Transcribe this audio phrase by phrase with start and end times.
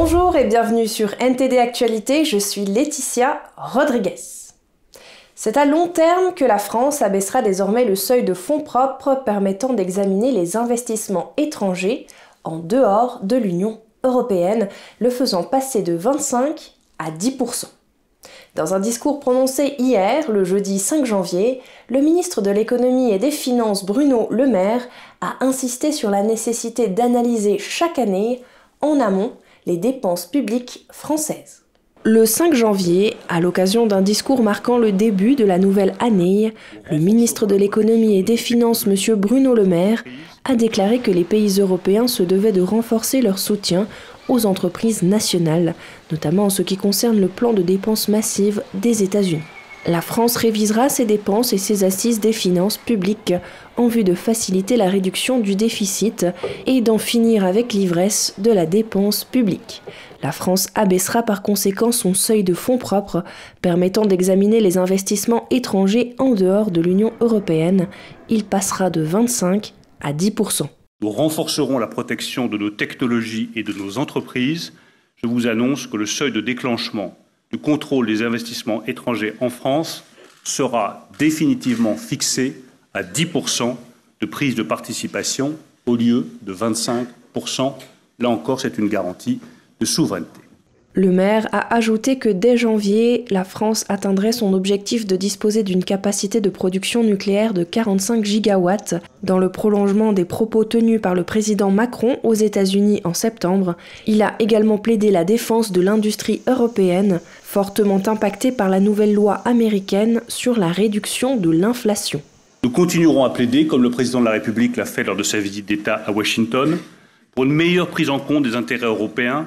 [0.00, 4.14] Bonjour et bienvenue sur NTD Actualité, je suis Laetitia Rodriguez.
[5.34, 9.72] C'est à long terme que la France abaissera désormais le seuil de fonds propres permettant
[9.72, 12.06] d'examiner les investissements étrangers
[12.44, 14.68] en dehors de l'Union européenne,
[15.00, 17.64] le faisant passer de 25 à 10%.
[18.54, 23.32] Dans un discours prononcé hier, le jeudi 5 janvier, le ministre de l'économie et des
[23.32, 24.86] finances Bruno Le Maire
[25.20, 28.44] a insisté sur la nécessité d'analyser chaque année,
[28.80, 29.32] en amont,
[29.68, 31.62] les dépenses publiques françaises.
[32.02, 36.54] Le 5 janvier, à l'occasion d'un discours marquant le début de la nouvelle année,
[36.90, 39.14] le ministre de l'économie et des finances, M.
[39.16, 40.04] Bruno Le Maire,
[40.44, 43.86] a déclaré que les pays européens se devaient de renforcer leur soutien
[44.28, 45.74] aux entreprises nationales,
[46.10, 49.42] notamment en ce qui concerne le plan de dépenses massives des États-Unis.
[49.86, 53.34] La France révisera ses dépenses et ses assises des finances publiques
[53.76, 56.26] en vue de faciliter la réduction du déficit
[56.66, 59.82] et d'en finir avec l'ivresse de la dépense publique.
[60.22, 63.22] La France abaissera par conséquent son seuil de fonds propres
[63.62, 67.88] permettant d'examiner les investissements étrangers en dehors de l'Union européenne.
[68.28, 70.66] Il passera de 25 à 10%
[71.00, 74.72] Nous renforcerons la protection de nos technologies et de nos entreprises.
[75.22, 77.16] Je vous annonce que le seuil de déclenchement
[77.52, 80.04] du contrôle des investissements étrangers en France
[80.44, 82.62] sera définitivement fixé
[82.94, 83.76] à 10%
[84.20, 87.74] de prise de participation au lieu de 25%.
[88.18, 89.40] Là encore, c'est une garantie
[89.80, 90.40] de souveraineté.
[90.98, 95.84] Le maire a ajouté que dès janvier, la France atteindrait son objectif de disposer d'une
[95.84, 101.22] capacité de production nucléaire de 45 gigawatts, dans le prolongement des propos tenus par le
[101.22, 103.76] président Macron aux États-Unis en septembre.
[104.08, 109.34] Il a également plaidé la défense de l'industrie européenne, fortement impactée par la nouvelle loi
[109.44, 112.22] américaine sur la réduction de l'inflation.
[112.64, 115.38] Nous continuerons à plaider, comme le président de la République l'a fait lors de sa
[115.38, 116.76] visite d'État à Washington,
[117.36, 119.46] pour une meilleure prise en compte des intérêts européens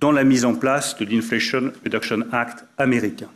[0.00, 3.28] dans la mise en place de l'Inflation Reduction Act américain.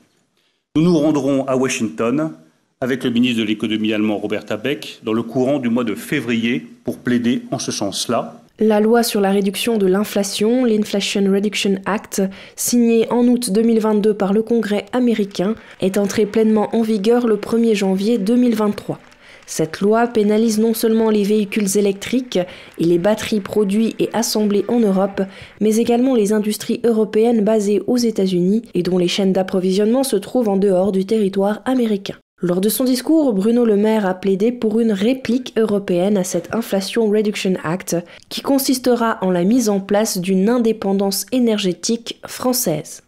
[0.76, 2.32] Nous nous rendrons à Washington
[2.80, 6.66] avec le ministre de l'économie allemand Robert Habeck dans le courant du mois de février
[6.84, 8.42] pour plaider en ce sens-là.
[8.58, 12.22] La loi sur la réduction de l'inflation, l'Inflation Reduction Act,
[12.56, 17.74] signée en août 2022 par le Congrès américain, est entrée pleinement en vigueur le 1er
[17.74, 18.98] janvier 2023.
[19.46, 22.40] Cette loi pénalise non seulement les véhicules électriques
[22.78, 25.22] et les batteries produites et assemblées en Europe,
[25.60, 30.48] mais également les industries européennes basées aux États-Unis et dont les chaînes d'approvisionnement se trouvent
[30.48, 32.16] en dehors du territoire américain.
[32.42, 36.54] Lors de son discours, Bruno Le Maire a plaidé pour une réplique européenne à cette
[36.54, 37.96] Inflation Reduction Act,
[38.28, 43.05] qui consistera en la mise en place d'une indépendance énergétique française.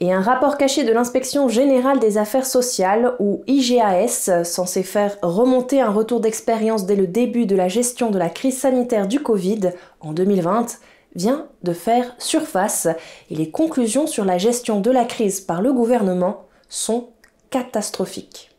[0.00, 5.80] Et un rapport caché de l'inspection générale des affaires sociales, ou IGAS, censé faire remonter
[5.80, 9.72] un retour d'expérience dès le début de la gestion de la crise sanitaire du Covid
[10.00, 10.78] en 2020,
[11.16, 12.86] vient de faire surface
[13.30, 17.08] et les conclusions sur la gestion de la crise par le gouvernement sont
[17.50, 18.50] catastrophiques.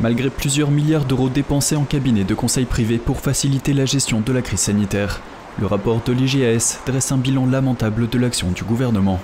[0.00, 4.32] Malgré plusieurs milliards d'euros dépensés en cabinet de conseil privé pour faciliter la gestion de
[4.32, 5.20] la crise sanitaire,
[5.60, 9.20] le rapport de l'IGAS dresse un bilan lamentable de l'action du gouvernement.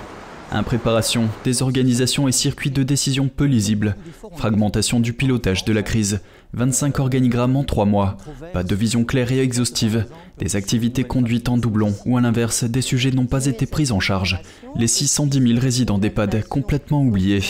[0.51, 3.95] Impréparation, désorganisation et circuits de décision peu lisibles,
[4.35, 6.21] fragmentation du pilotage de la crise,
[6.53, 8.17] 25 organigrammes en 3 mois,
[8.51, 10.05] pas de vision claire et exhaustive,
[10.39, 13.99] des activités conduites en doublon ou à l'inverse, des sujets n'ont pas été pris en
[13.99, 14.41] charge,
[14.75, 17.43] les 610 000 résidents d'EHPAD complètement oubliés.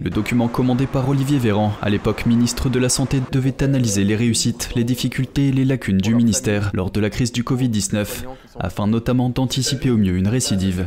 [0.00, 4.14] Le document commandé par Olivier Véran, à l'époque ministre de la Santé, devait analyser les
[4.14, 8.06] réussites, les difficultés et les lacunes du ministère lors de la crise du Covid-19,
[8.60, 10.86] afin notamment d'anticiper au mieux une récidive.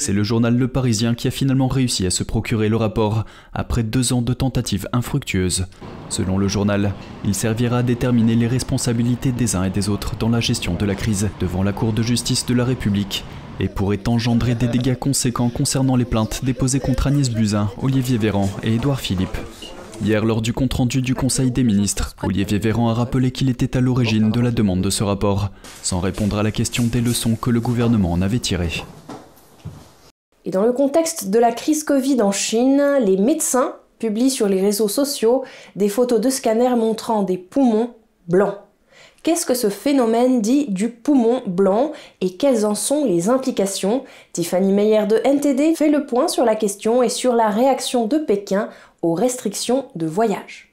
[0.00, 3.82] C'est le journal Le Parisien qui a finalement réussi à se procurer le rapport après
[3.82, 5.66] deux ans de tentatives infructueuses.
[6.08, 6.94] Selon le journal,
[7.26, 10.86] il servira à déterminer les responsabilités des uns et des autres dans la gestion de
[10.86, 13.26] la crise devant la Cour de justice de la République
[13.60, 18.48] et pourrait engendrer des dégâts conséquents concernant les plaintes déposées contre Agnès Buzyn, Olivier Véran
[18.62, 19.36] et Édouard Philippe.
[20.02, 23.82] Hier, lors du compte-rendu du Conseil des ministres, Olivier Véran a rappelé qu'il était à
[23.82, 25.50] l'origine de la demande de ce rapport,
[25.82, 28.82] sans répondre à la question des leçons que le gouvernement en avait tirées.
[30.44, 34.60] Et dans le contexte de la crise Covid en Chine, les médecins publient sur les
[34.60, 35.44] réseaux sociaux
[35.76, 37.90] des photos de scanners montrant des poumons
[38.26, 38.56] blancs.
[39.22, 41.92] Qu'est-ce que ce phénomène dit du poumon blanc
[42.22, 44.04] et quelles en sont les implications?
[44.32, 48.16] Tiffany Meyer de NTD fait le point sur la question et sur la réaction de
[48.16, 48.70] Pékin
[49.02, 50.69] aux restrictions de voyage.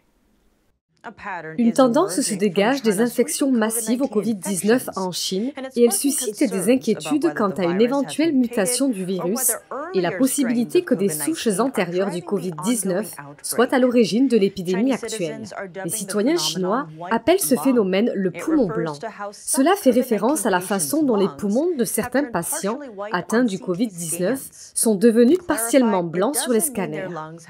[1.58, 6.72] Une tendance se dégage des infections massives au Covid-19 en Chine et elle suscite des
[6.72, 9.52] inquiétudes quant à une éventuelle mutation du virus
[9.94, 13.06] et la possibilité que des souches antérieures du Covid-19
[13.42, 15.44] soient à l'origine de l'épidémie actuelle.
[15.84, 18.94] Les citoyens chinois appellent ce phénomène le poumon blanc.
[19.32, 22.80] Cela fait référence à la façon dont les poumons de certains patients
[23.12, 24.38] atteints du Covid-19
[24.74, 27.08] sont devenus partiellement blancs sur les scanners,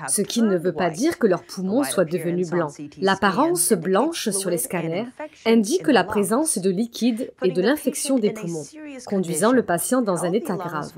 [0.07, 2.74] ce qui ne veut pas dire que leurs poumons soient devenus blancs.
[3.01, 5.06] L'apparence blanche sur les scanners
[5.45, 8.63] indique la présence de liquide et de l'infection des poumons,
[9.06, 10.92] conduisant le patient dans un état grave.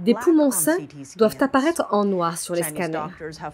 [0.00, 0.77] Des poumons sains
[1.16, 3.06] doivent apparaître en noir sur les scanners.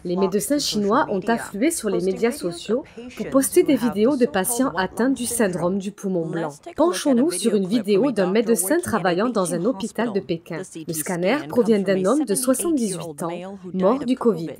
[0.05, 2.85] Les médecins chinois ont afflué sur les médias sociaux
[3.17, 6.55] pour poster des vidéos de patients atteints du syndrome du poumon blanc.
[6.76, 10.62] Penchons-nous sur une vidéo d'un médecin travaillant dans un hôpital de Pékin.
[10.87, 13.31] Le scanner provient d'un homme de 78 ans,
[13.73, 14.50] mort du Covid.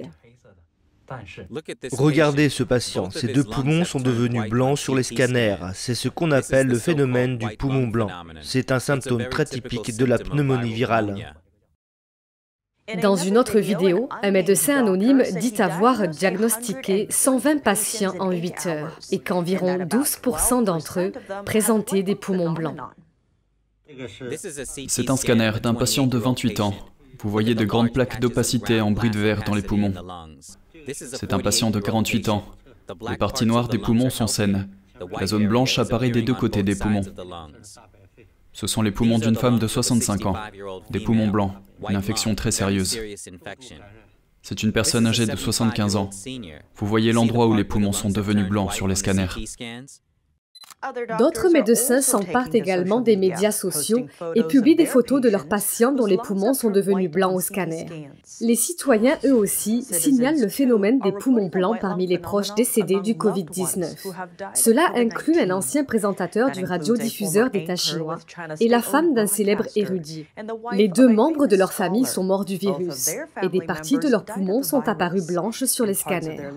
[1.93, 5.56] Regardez ce patient, ses deux poumons sont devenus blancs sur les scanners.
[5.75, 8.08] C'est ce qu'on appelle le phénomène du poumon blanc.
[8.43, 11.34] C'est un symptôme très typique de la pneumonie virale.
[13.00, 18.98] Dans une autre vidéo, un médecin anonyme dit avoir diagnostiqué 120 patients en 8 heures
[19.10, 21.12] et qu'environ 12% d'entre eux
[21.46, 22.76] présentaient des poumons blancs.
[24.88, 26.75] C'est un scanner d'un patient de 28 ans.
[27.22, 29.94] Vous voyez de grandes plaques d'opacité en bruit de verre dans les poumons.
[30.92, 32.44] C'est un patient de 48 ans.
[33.08, 34.69] Les parties noires des poumons sont saines.
[35.19, 37.02] La zone blanche apparaît des deux côtés des poumons.
[38.55, 40.37] Ce sont les poumons d'une femme de 65 ans,
[40.89, 41.53] des poumons blancs,
[41.89, 42.99] une infection très sérieuse.
[44.43, 46.11] C'est une personne âgée de 75 ans.
[46.77, 49.27] Vous voyez l'endroit où les poumons sont devenus blancs sur les scanners.
[51.19, 56.06] D'autres médecins s'emparent également des médias sociaux et publient des photos de leurs patients dont
[56.06, 58.11] les poumons sont devenus blancs au scanner.
[58.40, 63.14] Les citoyens, eux aussi, signalent le phénomène des poumons blancs parmi les proches décédés du
[63.14, 63.94] Covid-19.
[64.55, 68.19] Cela inclut un ancien présentateur du radiodiffuseur d'État chinois
[68.60, 70.26] et la femme d'un célèbre érudit.
[70.72, 73.10] Les deux membres de leur famille sont morts du virus
[73.43, 76.50] et des parties de leurs poumons sont apparues blanches sur les scanners.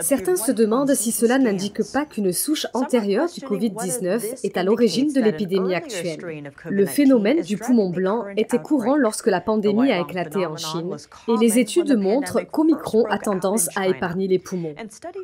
[0.00, 4.62] Certains se demandent si cela n'indique pas qu'une souche antérieure du Covid 19 est à
[4.62, 6.52] l'origine de l'épidémie actuelle.
[6.68, 10.96] Le phénomène du poumon blanc était courant lorsque la pandémie a éclaté en Chine
[11.28, 14.74] et les études montrent qu'Omicron a tendance à épargner les poumons.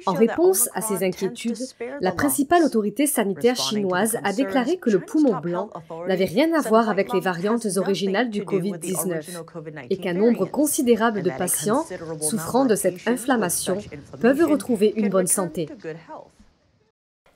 [0.06, 1.58] En réponse à ces inquiétudes,
[2.00, 5.68] la principale autorité sanitaire chinoise a déclaré que le poumon blanc
[6.08, 9.42] n'avait rien à voir avec les variantes originales du Covid-19
[9.90, 11.84] et qu'un nombre considérable de patients
[12.20, 13.78] souffrant de cette inflammation
[14.20, 15.68] peuvent retrouver une bonne santé.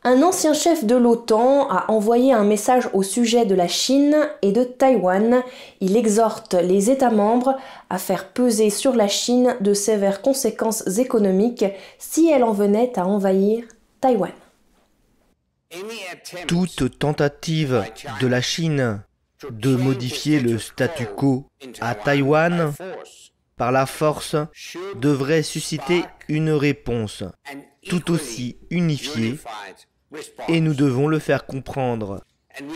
[0.05, 4.53] Un ancien chef de l'OTAN a envoyé un message au sujet de la Chine et
[4.53, 5.43] de Taïwan.
[5.81, 7.57] Il exhorte les États membres
[7.91, 11.65] à faire peser sur la Chine de sévères conséquences économiques
[11.99, 13.65] si elle en venait à envahir
[14.01, 14.31] Taïwan.
[16.47, 17.85] Toute tentative
[18.21, 19.03] de la Chine
[19.51, 21.45] de modifier le statu quo
[21.81, 22.73] à Taïwan
[23.57, 24.37] par la force
[24.95, 27.25] devrait susciter une réponse
[27.87, 29.39] tout aussi unifiée
[30.49, 32.25] et nous devons le faire comprendre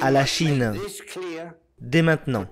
[0.00, 0.74] à la Chine
[1.80, 2.46] dès maintenant.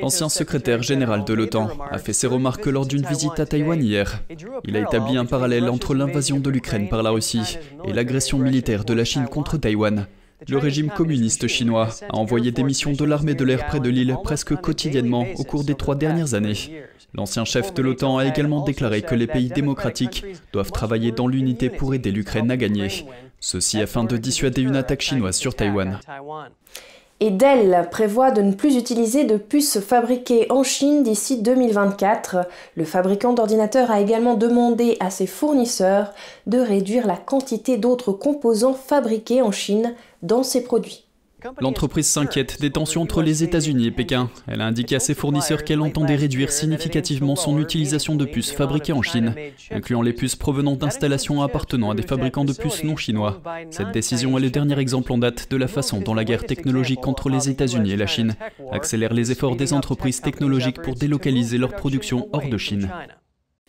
[0.00, 4.22] L'ancien secrétaire général de l'OTAN a fait ses remarques lors d'une visite à Taïwan hier.
[4.64, 8.84] Il a établi un parallèle entre l'invasion de l'Ukraine par la Russie et l'agression militaire
[8.84, 10.06] de la Chine contre Taïwan.
[10.46, 14.16] Le régime communiste chinois a envoyé des missions de l'armée de l'air près de l'île
[14.22, 16.84] presque quotidiennement au cours des trois dernières années.
[17.14, 21.70] L'ancien chef de l'OTAN a également déclaré que les pays démocratiques doivent travailler dans l'unité
[21.70, 22.88] pour aider l'Ukraine à gagner,
[23.40, 25.98] ceci afin de dissuader une attaque chinoise sur Taïwan.
[27.20, 32.46] Et Dell prévoit de ne plus utiliser de puces fabriquées en Chine d'ici 2024.
[32.76, 36.12] Le fabricant d'ordinateurs a également demandé à ses fournisseurs
[36.46, 41.04] de réduire la quantité d'autres composants fabriqués en Chine dans ses produits.
[41.60, 44.28] L'entreprise s'inquiète des tensions entre les États-Unis et Pékin.
[44.48, 48.92] Elle a indiqué à ses fournisseurs qu'elle entendait réduire significativement son utilisation de puces fabriquées
[48.92, 49.34] en Chine,
[49.70, 53.40] incluant les puces provenant d'installations appartenant à des fabricants de puces non chinois.
[53.70, 57.06] Cette décision est le dernier exemple en date de la façon dont la guerre technologique
[57.06, 58.34] entre les États-Unis et la Chine
[58.72, 62.90] accélère les efforts des entreprises technologiques pour délocaliser leur production hors de Chine.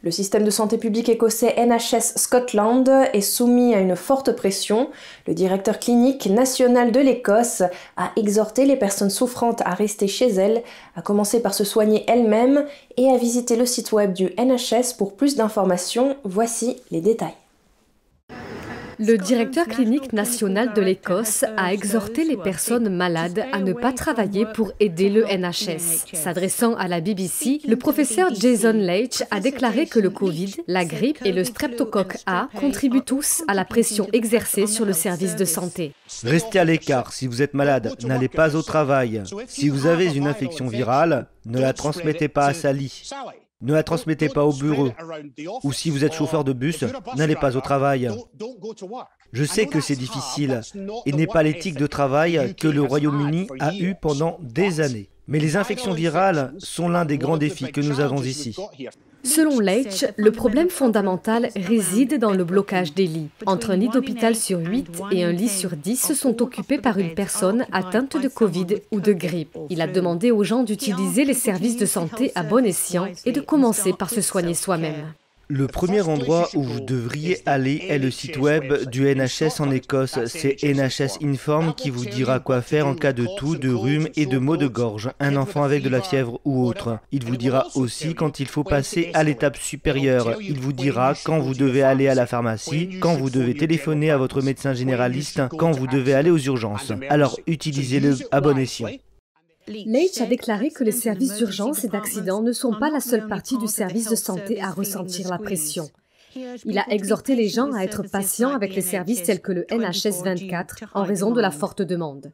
[0.01, 4.89] Le système de santé publique écossais NHS Scotland est soumis à une forte pression.
[5.27, 7.63] Le directeur clinique national de l'Écosse
[7.97, 10.63] a exhorté les personnes souffrantes à rester chez elles,
[10.95, 12.65] à commencer par se soigner elles-mêmes
[12.95, 16.15] et à visiter le site web du NHS pour plus d'informations.
[16.23, 17.35] Voici les détails.
[18.99, 24.45] Le directeur clinique national de l'Écosse a exhorté les personnes malades à ne pas travailler
[24.53, 26.05] pour aider le NHS.
[26.13, 31.19] S'adressant à la BBC, le professeur Jason Leitch a déclaré que le Covid, la grippe
[31.23, 35.93] et le streptocoque A contribuent tous à la pression exercée sur le service de santé.
[36.23, 39.23] Restez à l'écart si vous êtes malade, n'allez pas au travail.
[39.47, 43.09] Si vous avez une infection virale, ne la transmettez pas à Sally.
[43.61, 44.89] Ne la transmettez pas au bureau.
[45.63, 46.85] Ou si vous êtes chauffeur de bus,
[47.15, 48.09] n'allez pas au travail.
[49.33, 50.61] Je sais que c'est difficile
[51.05, 55.09] et n'est pas l'éthique de travail que le Royaume-Uni a eu pendant des années.
[55.27, 58.55] Mais les infections virales sont l'un des grands défis que nous avons ici.
[59.23, 63.29] Selon Leitch, le problème fondamental réside dans le blocage des lits.
[63.45, 67.13] Entre un lit d'hôpital sur 8 et un lit sur 10 sont occupés par une
[67.13, 69.57] personne atteinte de Covid ou de grippe.
[69.69, 73.41] Il a demandé aux gens d'utiliser les services de santé à bon escient et de
[73.41, 75.13] commencer par se soigner soi-même.
[75.51, 80.19] Le premier endroit où vous devriez aller est le site web du NHS en Écosse.
[80.27, 84.27] C'est NHS Inform qui vous dira quoi faire en cas de toux, de rhume et
[84.27, 86.99] de maux de gorge, un enfant avec de la fièvre ou autre.
[87.11, 90.35] Il vous dira aussi quand il faut passer à l'étape supérieure.
[90.39, 94.17] Il vous dira quand vous devez aller à la pharmacie, quand vous devez téléphoner à
[94.17, 96.93] votre médecin généraliste, quand vous devez aller aux urgences.
[97.09, 98.89] Alors utilisez-le à bon escient.
[99.69, 103.57] Leitch a déclaré que les services d'urgence et d'accident ne sont pas la seule partie
[103.59, 105.87] du service de santé à ressentir la pression.
[106.65, 110.23] Il a exhorté les gens à être patients avec les services tels que le NHS
[110.23, 112.31] 24 en raison de la forte demande.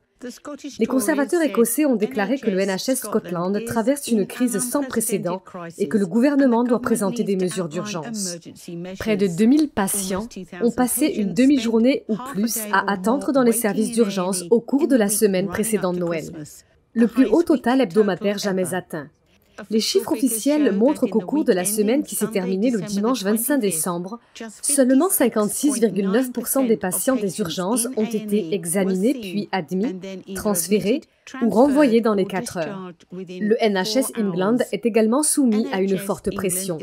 [0.79, 5.41] Les conservateurs écossais ont déclaré que le NHS Scotland traverse une crise sans précédent
[5.77, 8.37] et que le gouvernement doit présenter des mesures d'urgence.
[8.97, 10.27] Près de 2000 patients
[10.61, 14.95] ont passé une demi-journée ou plus à attendre dans les services d'urgence au cours de
[14.95, 16.31] la semaine précédant Noël
[16.95, 19.09] le plus haut total hebdomadaire jamais atteint.
[19.69, 23.57] Les chiffres officiels montrent qu'au cours de la semaine qui s'est terminée le dimanche 25
[23.57, 24.19] décembre,
[24.61, 29.95] seulement 56,9% des patients des urgences ont été examinés puis admis,
[30.35, 31.01] transférés
[31.41, 32.91] ou renvoyés dans les 4 heures.
[33.11, 36.77] Le NHS England est également soumis à une forte pression.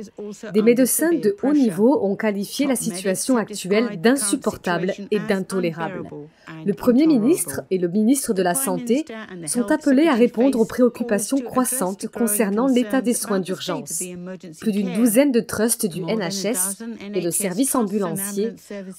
[0.53, 6.03] Des médecins de haut niveau ont qualifié la situation actuelle d'insupportable et d'intolérable.
[6.65, 9.05] Le Premier ministre et le ministre de la Santé
[9.47, 14.03] sont appelés à répondre aux préoccupations croissantes concernant l'état des soins d'urgence.
[14.61, 16.83] Plus d'une douzaine de trusts du NHS
[17.15, 18.55] et le service ambulancier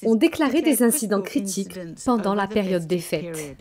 [0.06, 3.58] ont déclaré des incidents critiques pendant la période des fêtes.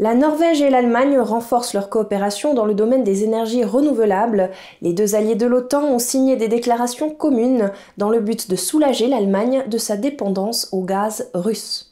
[0.00, 4.48] La Norvège et l'Allemagne renforcent leur coopération dans le domaine des énergies renouvelables.
[4.80, 9.08] Les deux alliés de l'OTAN ont signé des déclarations communes dans le but de soulager
[9.08, 11.89] l'Allemagne de sa dépendance au gaz russe.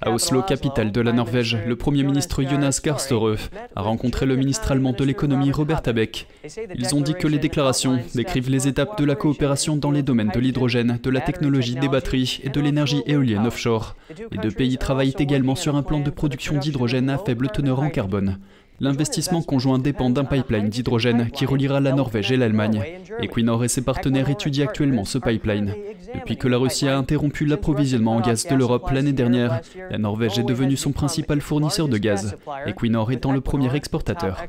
[0.00, 3.36] À Oslo, capitale de la Norvège, le Premier ministre Jonas Gahr Støre
[3.74, 6.28] a rencontré le ministre allemand de l'économie Robert Habeck.
[6.76, 10.30] Ils ont dit que les déclarations décrivent les étapes de la coopération dans les domaines
[10.32, 13.96] de l'hydrogène, de la technologie des batteries et de l'énergie éolienne offshore.
[14.30, 17.90] Les deux pays travaillent également sur un plan de production d'hydrogène à faible teneur en
[17.90, 18.38] carbone.
[18.82, 22.82] L'investissement conjoint dépend d'un pipeline d'hydrogène qui reliera la Norvège et l'Allemagne.
[23.20, 25.74] Equinor et ses partenaires étudient actuellement ce pipeline.
[26.14, 30.38] Depuis que la Russie a interrompu l'approvisionnement en gaz de l'Europe l'année dernière, la Norvège
[30.38, 32.36] est devenue son principal fournisseur de gaz,
[32.66, 34.44] Equinor étant le premier exportateur.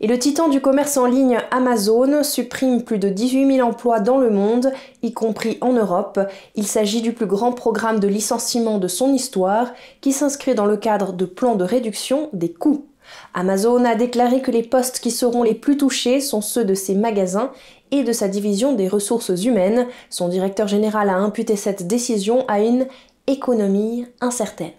[0.00, 4.18] Et le titan du commerce en ligne Amazon supprime plus de 18 000 emplois dans
[4.18, 4.72] le monde,
[5.02, 6.18] y compris en Europe.
[6.56, 10.76] Il s'agit du plus grand programme de licenciement de son histoire qui s'inscrit dans le
[10.76, 12.86] cadre de plans de réduction des coûts.
[13.34, 16.94] Amazon a déclaré que les postes qui seront les plus touchés sont ceux de ses
[16.94, 17.52] magasins
[17.94, 19.86] et de sa division des ressources humaines.
[20.10, 22.86] Son directeur général a imputé cette décision à une
[23.28, 24.72] économie incertaine.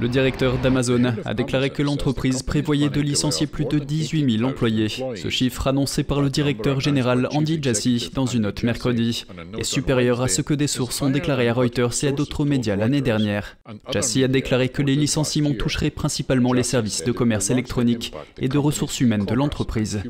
[0.00, 4.88] Le directeur d'Amazon a déclaré que l'entreprise prévoyait de licencier plus de 18 000 employés.
[4.88, 9.24] Ce chiffre annoncé par le directeur général Andy Jassy dans une note mercredi
[9.58, 12.74] est supérieur à ce que des sources ont déclaré à Reuters et à d'autres médias
[12.74, 13.58] l'année dernière.
[13.92, 18.58] Jassy a déclaré que les licenciements toucheraient principalement les services de commerce électronique et de
[18.58, 20.02] ressources humaines de l'entreprise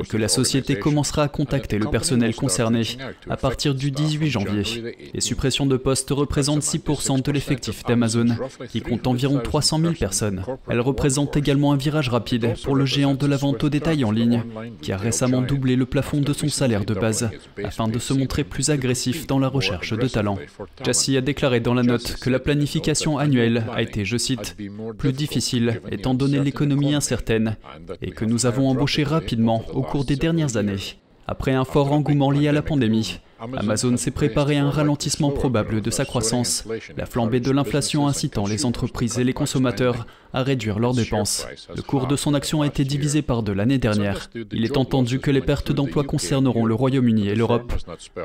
[0.00, 2.82] et que la société commencera à contacter le personnel concerné
[3.28, 4.64] à partir du 18 janvier.
[5.12, 8.36] Les suppressions de postes représentent 6% de l'effectif d'Amazon
[8.70, 10.42] qui compte environ 300 000 personnes.
[10.68, 14.10] Elle représente également un virage rapide pour le géant de la vente au détail en
[14.10, 14.42] ligne,
[14.82, 17.30] qui a récemment doublé le plafond de son salaire de base,
[17.62, 20.38] afin de se montrer plus agressif dans la recherche de talents.
[20.84, 24.56] Jassy a déclaré dans la note que la planification annuelle a été, je cite,
[24.98, 27.56] plus difficile étant donné l'économie incertaine,
[28.02, 30.96] et que nous avons embauché rapidement au cours des dernières années.
[31.26, 33.20] Après un fort engouement lié à la pandémie,
[33.56, 36.64] Amazon s'est préparé à un ralentissement probable de sa croissance,
[36.96, 41.46] la flambée de l'inflation incitant les entreprises et les consommateurs à réduire leurs dépenses.
[41.74, 44.30] Le cours de son action a été divisé par deux l'année dernière.
[44.52, 47.72] Il est entendu que les pertes d'emplois concerneront le Royaume-Uni et l'Europe,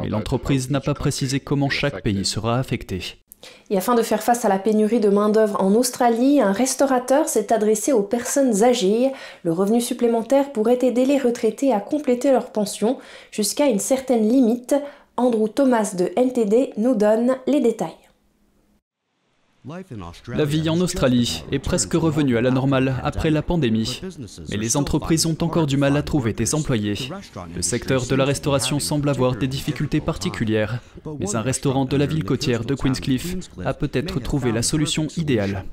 [0.02, 3.18] mais l'entreprise n'a pas précisé comment chaque pays sera affecté.
[3.70, 7.54] Et afin de faire face à la pénurie de main-d'œuvre en Australie, un restaurateur s'est
[7.54, 9.12] adressé aux personnes âgées.
[9.44, 12.98] Le revenu supplémentaire pourrait aider les retraités à compléter leur pension
[13.32, 14.76] jusqu'à une certaine limite.
[15.20, 17.92] Andrew Thomas de NTD nous donne les détails.
[20.30, 24.00] La vie en Australie est presque revenue à la normale après la pandémie,
[24.50, 26.96] mais les entreprises ont encore du mal à trouver des employés.
[27.54, 30.80] Le secteur de la restauration semble avoir des difficultés particulières,
[31.20, 33.36] mais un restaurant de la ville côtière de Queenscliff
[33.66, 35.66] a peut-être trouvé la solution idéale.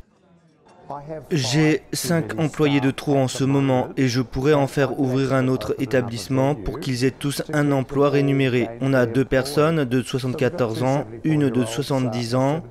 [1.30, 5.48] J'ai cinq employés de trop en ce moment et je pourrais en faire ouvrir un
[5.48, 8.68] autre établissement pour qu'ils aient tous un emploi rémunéré.
[8.80, 12.62] On a deux personnes de 74 ans, une de 70 ans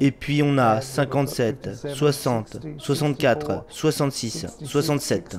[0.00, 5.38] et puis on a 57, 60, 64, 66, 67.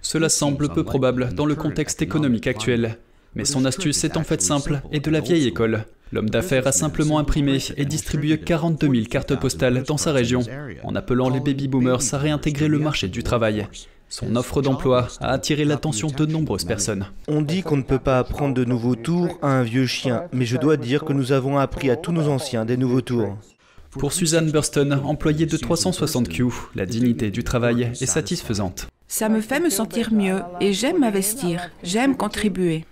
[0.00, 2.98] Cela semble peu probable dans le contexte économique actuel.
[3.34, 5.84] Mais son astuce est en fait simple et de la vieille école.
[6.12, 10.42] L'homme d'affaires a simplement imprimé et distribué 42 000 cartes postales dans sa région,
[10.84, 13.66] en appelant les baby-boomers à réintégrer le marché du travail.
[14.10, 17.06] Son offre d'emploi a attiré l'attention de nombreuses personnes.
[17.28, 20.44] On dit qu'on ne peut pas apprendre de nouveaux tours à un vieux chien, mais
[20.44, 23.38] je dois dire que nous avons appris à tous nos anciens des nouveaux tours.
[23.92, 28.86] Pour Suzanne Burston, employée de 360Q, la dignité du travail est satisfaisante.
[29.08, 32.84] Ça me fait me sentir mieux et j'aime m'investir, j'aime contribuer.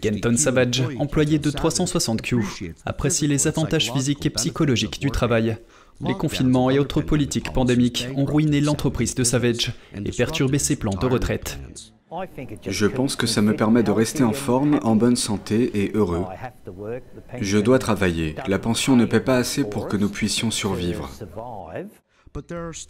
[0.00, 5.56] Kenton Savage, employé de 360Q, apprécie les avantages physiques et psychologiques du travail.
[6.00, 10.94] Les confinements et autres politiques pandémiques ont ruiné l'entreprise de Savage et perturbé ses plans
[11.00, 11.58] de retraite.
[12.66, 16.24] Je pense que ça me permet de rester en forme, en bonne santé et heureux.
[17.40, 18.36] Je dois travailler.
[18.46, 21.10] La pension ne paie pas assez pour que nous puissions survivre.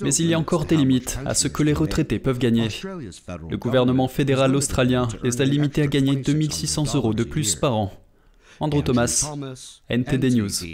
[0.01, 2.69] Mais il y a encore des limites à ce que les retraités peuvent gagner.
[3.51, 7.93] Le gouvernement fédéral australien les a limités à gagner 2600 euros de plus par an.
[8.61, 9.35] Andrew Thomas,
[9.91, 10.65] NTD News.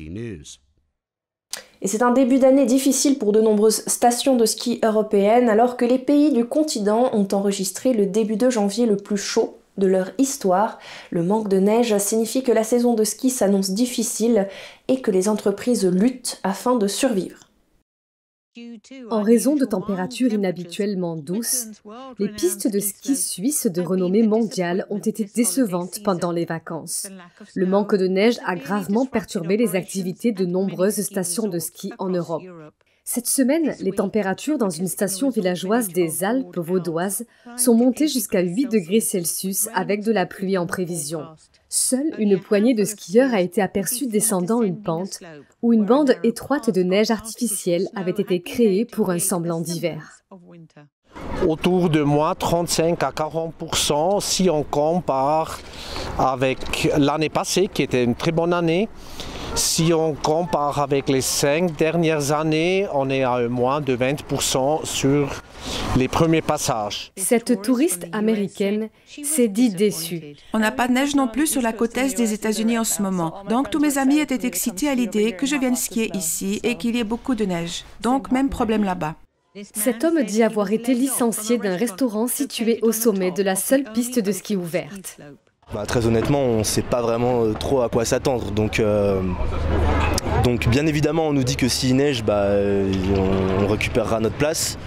[1.82, 5.86] Et c'est un début d'année difficile pour de nombreuses stations de ski européennes alors que
[5.86, 10.10] les pays du continent ont enregistré le début de janvier le plus chaud de leur
[10.18, 10.78] histoire.
[11.10, 14.46] Le manque de neige signifie que la saison de ski s'annonce difficile
[14.88, 17.49] et que les entreprises luttent afin de survivre.
[19.10, 21.68] En raison de températures inhabituellement douces,
[22.18, 27.06] les pistes de ski suisses de renommée mondiale ont été décevantes pendant les vacances.
[27.54, 32.08] Le manque de neige a gravement perturbé les activités de nombreuses stations de ski en
[32.08, 32.42] Europe.
[33.04, 37.24] Cette semaine, les températures dans une station villageoise des Alpes vaudoises
[37.56, 41.24] sont montées jusqu'à 8 degrés Celsius avec de la pluie en prévision.
[41.68, 45.20] Seule une poignée de skieurs a été aperçue descendant une pente
[45.62, 50.20] où une bande étroite de neige artificielle avait été créée pour un semblant d'hiver.
[51.46, 55.58] Autour de moi, 35 à 40% si on compare
[56.18, 58.88] avec l'année passée, qui était une très bonne année.
[59.54, 65.42] Si on compare avec les cinq dernières années, on est à moins de 20% sur
[65.96, 67.12] les premiers passages.
[67.16, 70.36] Cette touriste américaine s'est dit déçue.
[70.52, 73.02] On n'a pas de neige non plus sur la côte est des États-Unis en ce
[73.02, 73.34] moment.
[73.48, 76.96] Donc tous mes amis étaient excités à l'idée que je vienne skier ici et qu'il
[76.96, 77.84] y ait beaucoup de neige.
[78.00, 79.16] Donc même problème là-bas.
[79.74, 84.20] Cet homme dit avoir été licencié d'un restaurant situé au sommet de la seule piste
[84.20, 85.18] de ski ouverte.
[85.72, 88.50] Bah, très honnêtement, on ne sait pas vraiment euh, trop à quoi s'attendre.
[88.50, 89.22] Donc, euh,
[90.42, 92.92] donc bien évidemment, on nous dit que s'il neige, bah, euh,
[93.62, 94.78] on, récupérera notre place.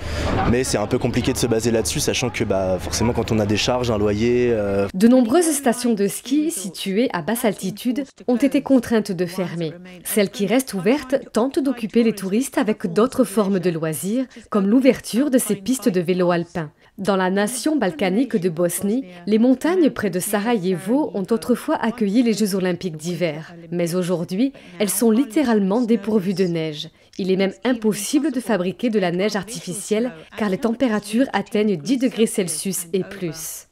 [0.51, 3.39] Mais c'est un peu compliqué de se baser là-dessus, sachant que bah, forcément, quand on
[3.39, 4.53] a des charges, un loyer...
[4.93, 9.71] De nombreuses stations de ski situées à basse altitude ont été contraintes de fermer.
[10.03, 15.29] Celles qui restent ouvertes tentent d'occuper les touristes avec d'autres formes de loisirs, comme l'ouverture
[15.29, 16.71] de ces pistes de vélo alpin.
[16.99, 22.33] Dans la nation balkanique de Bosnie, les montagnes près de Sarajevo ont autrefois accueilli les
[22.33, 23.55] Jeux olympiques d'hiver.
[23.71, 26.89] Mais aujourd'hui, elles sont littéralement dépourvues de neige.
[27.17, 31.97] Il est même impossible de fabriquer de la neige artificielle car les températures atteignent 10
[31.97, 33.67] degrés Celsius et plus.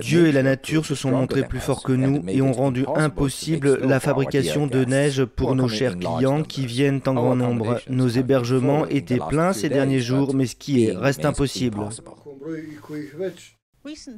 [0.00, 3.78] Dieu et la nature se sont montrés plus forts que nous et ont rendu impossible
[3.86, 7.80] la fabrication de neige pour nos chers clients qui viennent en grand nombre.
[7.88, 11.80] Nos hébergements étaient pleins ces derniers jours, mais skier reste impossible.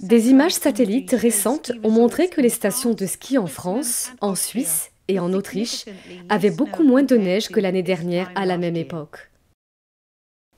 [0.02, 4.90] Des images satellites récentes ont montré que les stations de ski en France, en Suisse
[5.08, 5.86] et en Autriche
[6.28, 9.30] avaient beaucoup moins de neige que l'année dernière à la même époque.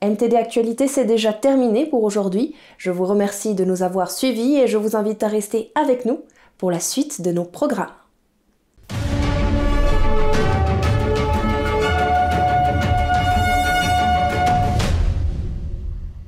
[0.03, 2.55] NTD Actualité, c'est déjà terminé pour aujourd'hui.
[2.77, 6.21] Je vous remercie de nous avoir suivis et je vous invite à rester avec nous
[6.59, 7.93] pour la suite de nos programmes.